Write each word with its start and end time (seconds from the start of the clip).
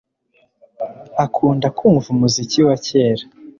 Akunda 1.25 1.67
kumva 1.77 2.07
umuziki 2.15 2.59
wa 2.67 2.75
kera 2.85 3.23